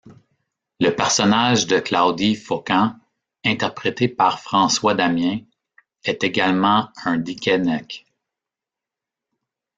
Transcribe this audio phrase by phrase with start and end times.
[0.79, 2.95] Le personnage de Claudy Focan,
[3.45, 5.41] interprété par François Damiens,
[6.05, 8.07] est également un dikkenek.